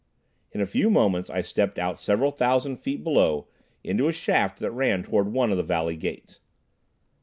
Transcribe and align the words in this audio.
In 0.51 0.61
a 0.61 0.65
few 0.65 0.89
moments 0.89 1.29
I 1.29 1.43
stepped 1.43 1.77
out 1.77 1.95
several 1.99 2.31
thousand 2.31 2.77
feet 2.77 3.03
below, 3.03 3.49
into 3.83 4.07
a 4.07 4.11
shaft 4.13 4.57
that 4.57 4.71
ran 4.71 5.03
toward 5.03 5.27
one 5.31 5.51
of 5.51 5.57
the 5.57 5.63
Valley 5.63 5.95
Gates. 5.95 6.39